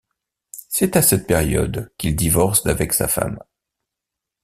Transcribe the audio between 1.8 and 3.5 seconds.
qu'il divorce d'avec sa femme.